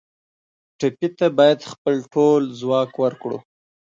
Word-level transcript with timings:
ټپي 0.79 1.07
ته 1.17 1.27
باید 1.37 1.59
خپل 1.71 1.95
ټول 2.13 2.41
ځواک 2.59 2.91
ورکړو. 3.03 3.37